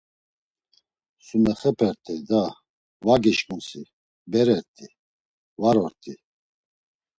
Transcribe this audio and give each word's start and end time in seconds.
Sumexepert̆ey 1.25 2.19
da… 2.29 2.43
Va 3.05 3.15
gişǩun 3.23 3.61
si, 3.67 3.81
berert̆i, 4.31 4.87
var 5.61 5.77
ort̆i. 5.85 6.13